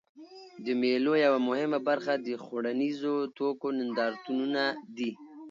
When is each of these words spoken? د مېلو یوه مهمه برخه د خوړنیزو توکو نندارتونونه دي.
د 0.65 0.67
مېلو 0.81 1.13
یوه 1.25 1.39
مهمه 1.47 1.79
برخه 1.87 2.13
د 2.17 2.27
خوړنیزو 2.43 3.15
توکو 3.37 3.67
نندارتونونه 3.79 4.63
دي. 4.97 5.11